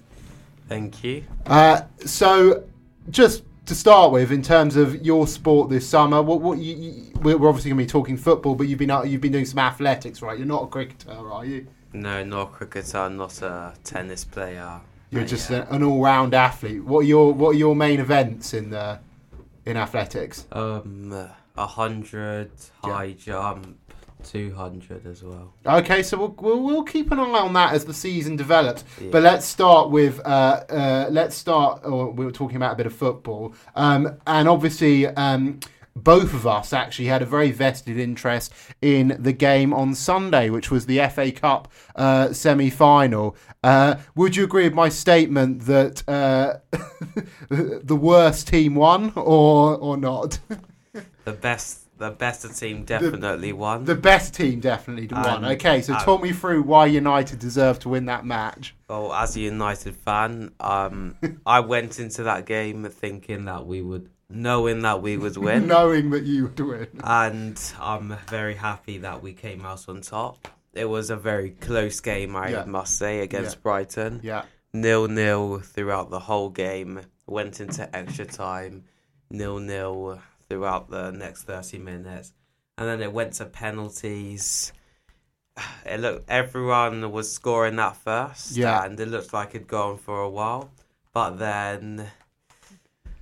[0.70, 1.26] Thank you.
[1.46, 2.64] Uh, so,
[3.10, 7.12] just to start with, in terms of your sport this summer, what, what you, you,
[7.20, 10.22] we're obviously going to be talking football, but you've been you've been doing some athletics,
[10.22, 10.38] right?
[10.38, 11.68] You're not a cricketer, are you?
[11.92, 14.80] No, not a cricketer, not a tennis player.
[15.12, 15.66] You're Uh, just yeah.
[15.70, 16.82] an all-round athlete.
[16.86, 19.00] What are your What are your main events in the
[19.66, 20.46] in athletics?
[20.54, 22.52] um a hundred
[22.84, 23.78] high jump,
[24.24, 25.54] two hundred as well.
[25.66, 28.84] Okay, so we'll, we'll we'll keep an eye on that as the season develops.
[29.00, 29.10] Yeah.
[29.12, 31.82] But let's start with uh, uh, let's start.
[31.86, 35.08] Or we were talking about a bit of football, um, and obviously.
[35.08, 35.60] Um,
[35.98, 40.70] both of us actually had a very vested interest in the game on Sunday, which
[40.70, 43.36] was the FA Cup uh, semi-final.
[43.64, 46.58] Uh, would you agree with my statement that uh,
[47.50, 50.38] the worst team won, or or not?
[51.26, 53.86] The best, the better team definitely won.
[53.86, 55.44] The best team definitely won.
[55.46, 58.76] Okay, so and- talk me through why United deserved to win that match.
[58.90, 64.10] Well, as a United fan, um, I went into that game thinking that we would,
[64.30, 66.88] knowing that we would win, knowing that you would win.
[67.04, 70.48] and I'm very happy that we came out on top.
[70.74, 72.66] It was a very close game, I Yeah.
[72.66, 73.62] must say, against Yeah.
[73.64, 74.20] Brighton.
[74.24, 77.02] Yeah, nil nil throughout the whole game.
[77.28, 78.84] Went into extra time,
[79.32, 82.34] nil nil throughout the next thirty minutes,
[82.78, 84.72] and then it went to penalties.
[85.86, 88.84] It looked everyone was scoring that first, Yeah.
[88.84, 90.72] and it looked like it'd gone for a while,
[91.14, 92.08] but then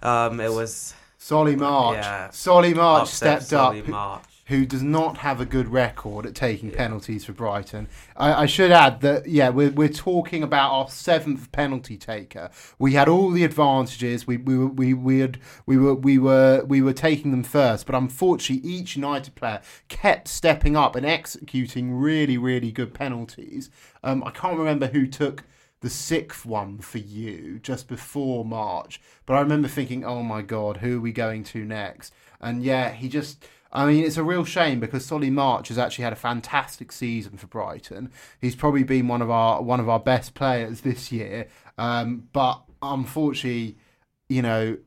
[0.02, 1.98] um, it was Solly March.
[1.98, 2.30] Yeah.
[2.32, 3.88] Solly March stepped up.
[3.88, 4.24] March.
[4.48, 7.88] Who does not have a good record at taking penalties for Brighton.
[8.18, 12.50] I, I should add that yeah, we're we're talking about our seventh penalty taker.
[12.78, 14.28] We had all the advantages.
[14.28, 17.86] We we were we we had we were we were we were taking them first,
[17.86, 23.70] but unfortunately, each United player kept stepping up and executing really really good penalties.
[24.04, 25.44] Um, I can't remember who took
[25.80, 29.02] the sixth one for you just before March.
[29.26, 32.14] But I remember thinking, oh my God, who are we going to next?
[32.42, 33.46] And yeah, he just.
[33.74, 37.38] I mean, it's a real shame because Solly March has actually had a fantastic season
[37.38, 38.12] for Brighton.
[38.40, 41.48] He's probably been one of our one of our best players this year.
[41.78, 43.78] Um, but unfortunately,
[44.30, 44.78] you know,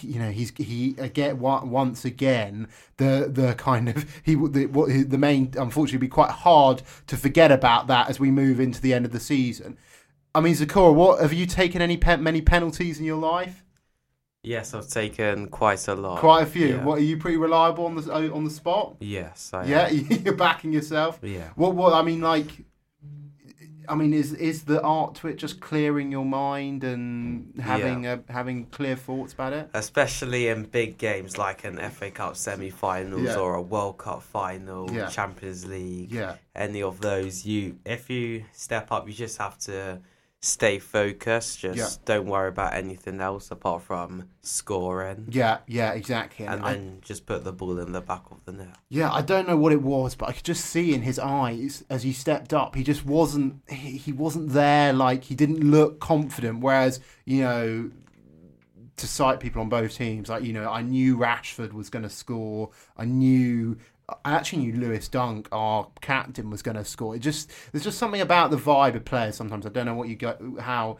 [0.00, 5.18] you know he's he again once again the the kind of he the what the
[5.18, 9.04] main unfortunately be quite hard to forget about that as we move into the end
[9.04, 9.76] of the season.
[10.32, 13.63] I mean, Zakora, what have you taken any pe- many penalties in your life?
[14.44, 16.18] Yes, I've taken quite a lot.
[16.20, 16.68] Quite a few.
[16.68, 16.84] Yeah.
[16.84, 18.96] What are you pretty reliable on the uh, on the spot?
[19.00, 20.06] Yes, I yeah, am.
[20.24, 21.18] you're backing yourself.
[21.22, 21.48] Yeah.
[21.56, 22.64] What what I mean like
[23.88, 28.20] I mean is is the art to it just clearing your mind and having a,
[28.28, 29.70] having clear thoughts about it?
[29.74, 33.36] Especially in big games like an FA Cup semi-finals Yeah.
[33.36, 35.08] or a World Cup final, Yeah.
[35.08, 36.36] Champions League, Yeah.
[36.54, 37.44] any of those.
[37.44, 40.00] You, if you step up, you just have to
[40.44, 41.60] stay focused.
[41.60, 41.88] Just Yeah.
[42.04, 46.46] don't worry about anything else apart from scoring, Yeah, yeah, exactly.
[46.46, 48.76] and I- then just put the ball in the back of the net.
[48.90, 51.82] Yeah, I don't know what it was, but I could just see in his eyes
[51.88, 55.98] as he stepped up, he just wasn't he, he wasn't there like he didn't look
[56.00, 56.60] confident.
[56.60, 57.90] Whereas, you know,
[58.96, 62.70] to cite people on both teams, like, you know, I knew Rashford was gonna score.
[62.96, 63.76] I knew
[64.08, 67.16] I actually knew Lewis Dunk, our captain, was going to score.
[67.16, 69.36] It just there's just something about the vibe of players.
[69.36, 70.98] Sometimes I don't know what you go how,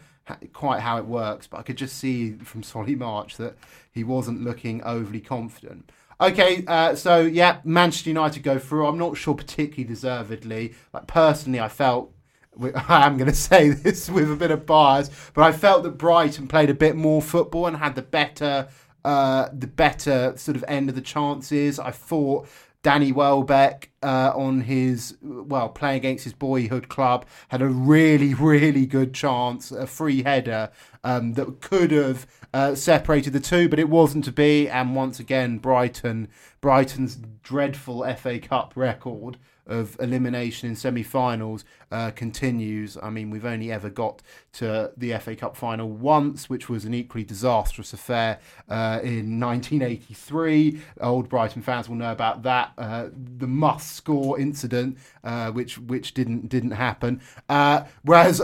[0.52, 3.56] quite how it works, but I could just see from Solly March that
[3.92, 5.90] he wasn't looking overly confident.
[6.20, 8.86] Okay, uh, so yeah, Manchester United go through.
[8.86, 10.74] I'm not sure particularly deservedly.
[10.92, 12.14] Like personally, I felt
[12.88, 15.98] I am going to say this with a bit of bias, but I felt that
[15.98, 18.68] Brighton played a bit more football and had the better,
[19.04, 21.78] uh, the better sort of end of the chances.
[21.78, 22.48] I thought
[22.84, 28.84] Danny Welbeck uh, on his well playing against his boyhood club had a really really
[28.84, 30.70] good chance, a free header
[31.02, 34.68] um, that could have uh, separated the two, but it wasn't to be.
[34.68, 36.28] And once again, Brighton,
[36.60, 42.96] Brighton's dreadful FA Cup record of elimination in semi-finals uh, continues.
[43.02, 44.22] I mean, we've only ever got
[44.54, 50.80] to the FA Cup final once, which was an equally disastrous affair uh, in 1983.
[51.00, 52.72] Old Brighton fans will know about that.
[52.76, 57.20] Uh, the must-score incident, uh, which which didn't didn't happen.
[57.48, 58.40] Uh, whereas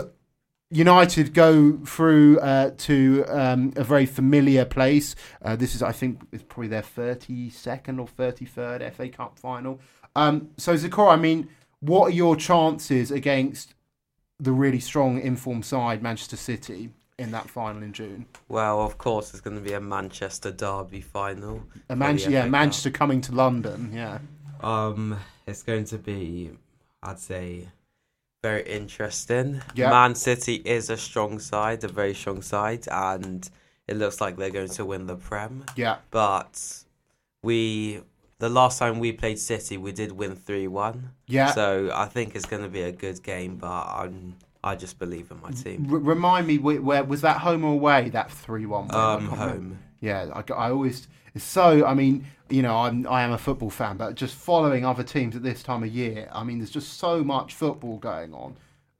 [0.71, 5.15] United go through uh, to um, a very familiar place.
[5.41, 9.81] Uh, this is, I think, is probably their thirty-second or thirty-third FA Cup final.
[10.15, 11.47] Um, so, Zakor, I mean,
[11.79, 13.73] what are your chances against
[14.39, 18.25] the really strong informed side, Manchester City, in that final in June?
[18.49, 21.63] Well, of course, it's going to be a Manchester derby final.
[21.89, 22.51] A Manchester, yeah, Cup.
[22.51, 24.19] Manchester coming to London, yeah,
[24.61, 26.51] Um, it's going to be,
[27.03, 27.67] I'd say,
[28.43, 29.61] very interesting.
[29.75, 29.89] Yeah.
[29.91, 33.47] Man City is a strong side, a very strong side, and
[33.87, 35.65] it looks like they're going to win the Prem.
[35.75, 36.83] yeah, But
[37.43, 38.01] we,
[38.41, 41.11] the last time we played City, we did win three one.
[41.27, 41.51] yeah.
[41.53, 43.67] So I think it's going to be a good game, but
[44.01, 45.87] I'm, I just believe in my team.
[45.91, 48.09] R- remind me, wh- where was that home or away?
[48.09, 48.85] That three-one.
[48.85, 49.35] Um, can't remember.
[49.35, 49.79] home.
[50.01, 51.85] Yeah, I, I always so.
[51.85, 55.35] I mean, you know, I'm I am a football fan, but just following other teams
[55.35, 58.57] at this time of year, I mean, there's just so much football going on.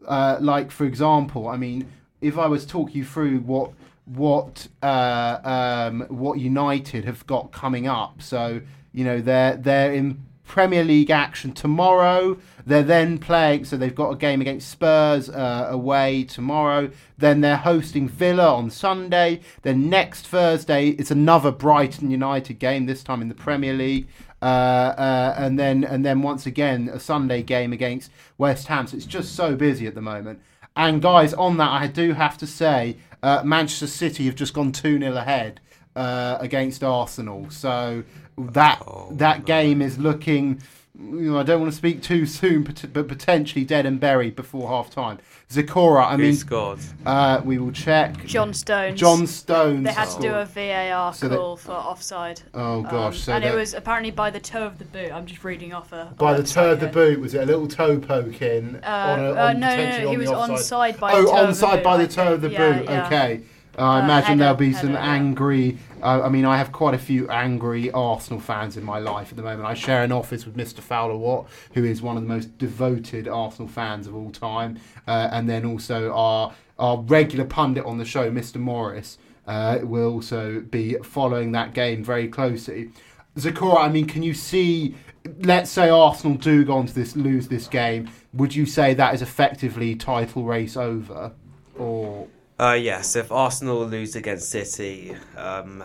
[0.07, 3.71] Uh, like for example, I mean, if I was to talk you through what
[4.05, 8.61] what uh, um, what United have got coming up, so
[8.93, 12.37] you know they're they're in Premier League action tomorrow.
[12.65, 16.91] They're then playing, so they've got a game against Spurs uh, away tomorrow.
[17.17, 19.39] Then they're hosting Villa on Sunday.
[19.61, 22.85] Then next Thursday, it's another Brighton United game.
[22.85, 24.09] This time in the Premier League,
[24.41, 28.87] uh, uh, and then and then once again a Sunday game against West Ham.
[28.87, 30.41] So it's just so busy at the moment.
[30.75, 34.73] And guys, on that, I do have to say, uh, Manchester City have just gone
[34.73, 35.61] two 0 ahead
[35.95, 37.49] uh, against Arsenal.
[37.49, 38.03] So
[38.51, 39.45] that Oh, that no.
[39.45, 40.61] game is looking.
[40.99, 44.35] You know, I don't want to speak too soon, but, but potentially dead and buried
[44.35, 45.17] before half time.
[45.49, 46.79] Zakora, I Who mean, scored?
[47.05, 48.23] uh, we will check.
[48.25, 48.99] John Stones.
[48.99, 49.83] John Stones.
[49.85, 52.41] They had to do a VAR So they- call for offside.
[52.53, 53.15] Oh gosh!
[53.15, 55.11] Um, so and it was apparently by the toe of the boot.
[55.11, 56.09] I'm just reading off a.
[56.11, 57.19] a by the toe of the boot.
[57.19, 58.75] Was it a little toe poke in?
[58.83, 60.95] Uh, on a, uh, no, no, no, he on was the offside?
[60.95, 62.59] onside by oh, the toe of the onside boot, by the toe of the think.
[62.59, 62.89] Yeah, boot.
[62.89, 63.37] yeah.
[63.73, 63.83] Okay.
[63.83, 65.77] I Uh, imagine there'll be some angry.
[66.01, 69.37] Uh, I mean, I have quite a few angry Arsenal fans in my life at
[69.37, 69.65] the moment.
[69.65, 70.79] I share an office with Mr.
[70.79, 75.29] Fowler Watt, who is one of the most devoted Arsenal fans of all time, uh,
[75.31, 78.57] and then also our our regular pundit on the show, Mr.
[78.57, 82.89] Morris, uh, will also be following that game very closely.
[83.37, 84.95] Zakora, I mean, can you see?
[85.41, 88.09] Let's say Arsenal do go on to this lose this game.
[88.33, 91.31] Would you say that is effectively title race over,
[91.77, 92.27] or
[92.61, 95.83] Uh, yes, if Arsenal lose against City, um,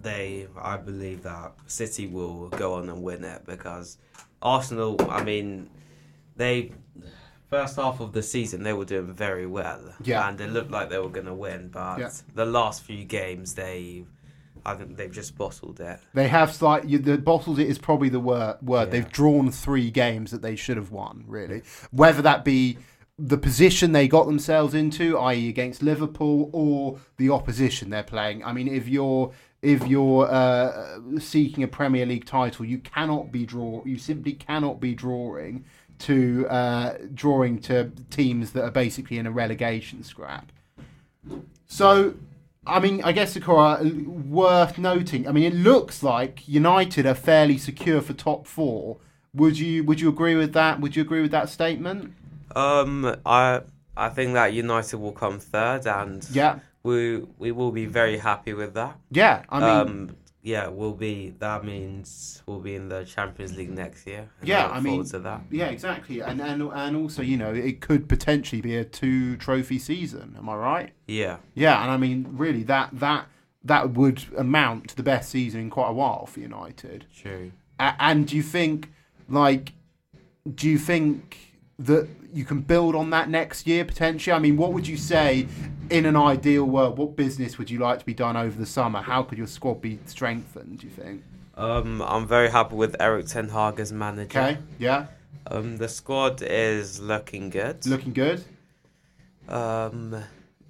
[0.00, 3.98] they, I believe that City will go on and win it because
[4.40, 5.68] Arsenal, I mean,
[6.36, 6.70] they
[7.50, 10.28] first half of the season they were doing very well, Yeah.
[10.28, 12.10] and it looked like they were going to win, but Yeah.
[12.36, 14.04] the last few games they,
[14.64, 15.98] I think they've just bottled it.
[16.14, 16.98] They have slightly.
[16.98, 18.58] The bottled it is probably the word.
[18.62, 18.84] Word.
[18.86, 18.90] Yeah.
[18.90, 21.24] They've drawn three games that they should have won.
[21.26, 22.78] Really, whether that be
[23.18, 28.44] the position they got themselves into, i.e., against Liverpool, or the opposition they're playing.
[28.44, 33.46] I mean, if you're if you're uh, seeking a Premier League title, you cannot be
[33.46, 33.82] draw.
[33.84, 35.64] You simply cannot be drawing
[36.00, 40.52] to uh, drawing to teams that are basically in a relegation scrap.
[41.66, 42.14] So,
[42.66, 45.26] I mean, I guess Zakora, worth noting.
[45.26, 48.98] I mean, it looks like United are fairly secure for top four.
[49.32, 50.80] Would you Would you agree with that?
[50.80, 52.12] Would you agree with that statement?
[52.56, 53.60] Um, I,
[53.96, 58.54] I think that United will come third, and Yeah, we we will be very happy
[58.54, 58.96] with that.
[59.10, 59.42] yeah.
[59.48, 61.34] I mean, um, yeah, we'll be.
[61.38, 64.28] That means we'll be in the Champions League next year.
[64.42, 65.40] Yeah, look I mean- to that.
[65.50, 66.20] yeah, exactly.
[66.20, 70.34] And and and also, you know, it could potentially be a two trophy season.
[70.38, 70.92] Am I right?
[71.06, 73.26] Yeah, Yeah, and I mean, really, that that
[73.64, 77.06] that would amount to the best season in quite a while for United.
[77.14, 77.50] true.
[77.80, 78.92] A- and do you think,
[79.28, 79.72] like,
[80.54, 81.45] do you think
[81.78, 84.32] that you can build on that next year potentially?
[84.34, 85.46] I mean, what would you say
[85.90, 86.96] in an ideal world?
[86.98, 89.00] What business would you like to be done over the summer?
[89.02, 90.78] How could your squad be strengthened?
[90.80, 91.22] Do you think?
[91.54, 94.38] Um, I'm very happy with Erik ten Hag as manager.
[94.38, 95.06] Okay, yeah,
[95.50, 97.86] Um, the squad is looking good.
[97.86, 98.44] looking good.
[99.48, 100.22] Um,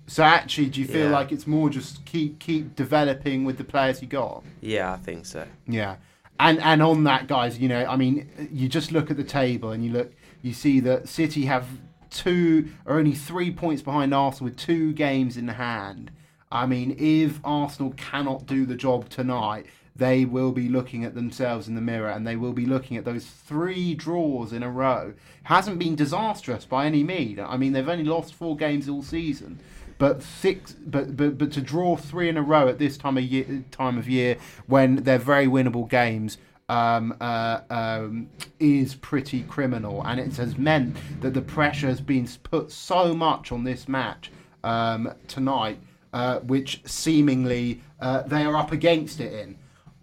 [0.08, 1.18] So actually, do you feel Yeah.
[1.18, 4.44] like it's more just keep keep developing with the players you got?
[4.60, 5.44] yeah, I think so.
[5.66, 5.96] Yeah,
[6.38, 9.70] and and on that, guys, you know, I mean, you just look at the table
[9.72, 11.66] and you look, you see that City have
[12.10, 16.10] two are only three points behind Arsenal with two games in hand.
[16.50, 21.68] I mean, if Arsenal cannot do the job tonight, they will be looking at themselves
[21.68, 25.14] in the mirror and they will be looking at those three draws in a row.
[25.44, 27.38] Hasn't been disastrous by any means.
[27.38, 29.58] I mean, they've only lost four games all season.
[29.98, 33.24] But six, but, but but to draw three in a row at this time of
[33.24, 36.36] year, time of year when they're very winnable games,
[36.68, 42.28] um, uh, um, is pretty criminal, and it has meant that the pressure has been
[42.42, 44.30] put so much on this match
[44.64, 45.78] um, tonight,
[46.12, 49.56] uh, which seemingly uh, they are up against it in.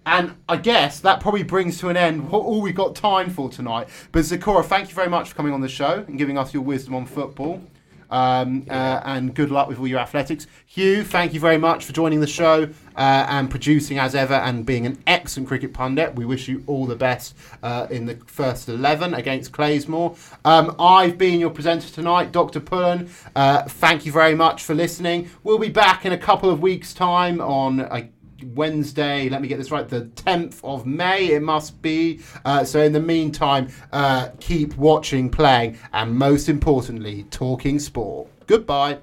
[0.05, 3.49] And I guess that probably brings to an end what all we've got time for
[3.49, 3.87] tonight.
[4.11, 6.63] But Zakora, thank you very much for coming on the show and giving us your
[6.63, 7.61] wisdom on football.
[8.09, 10.47] Um, uh, and good luck with all your athletics.
[10.65, 14.65] Hugh, thank you very much for joining the show uh, and producing as ever and
[14.65, 16.15] being an excellent cricket pundit.
[16.15, 20.17] We wish you all the best uh, in the first 11 against Clayesmore.
[20.45, 22.59] Um, I've been your presenter tonight, Dr.
[22.59, 23.09] Pullen.
[23.35, 25.29] Uh, thank you very much for listening.
[25.43, 28.11] We'll be back in a couple of weeks' time on.
[28.43, 32.19] Wednesday, let me get this right, the 10th of May, it must be.
[32.45, 38.27] Uh, so, in the meantime, uh, keep watching, playing, and most importantly, talking sport.
[38.47, 38.99] Goodbye.